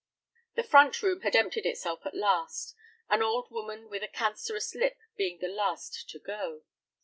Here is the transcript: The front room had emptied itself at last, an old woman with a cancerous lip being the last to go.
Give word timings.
The 0.55 0.63
front 0.63 1.03
room 1.03 1.21
had 1.21 1.35
emptied 1.35 1.67
itself 1.67 2.07
at 2.07 2.15
last, 2.15 2.73
an 3.07 3.21
old 3.21 3.51
woman 3.51 3.87
with 3.87 4.01
a 4.01 4.07
cancerous 4.07 4.73
lip 4.73 4.97
being 5.15 5.37
the 5.37 5.47
last 5.47 6.09
to 6.09 6.17
go. 6.17 6.63